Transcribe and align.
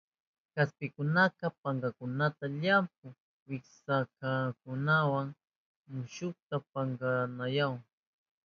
Kaspikunaka 0.53 1.45
pankankuna 1.61 2.25
llampu 2.61 3.05
wicharishkankunawasha 3.47 5.35
mushumanta 5.93 6.55
pankayanahun. 6.71 7.81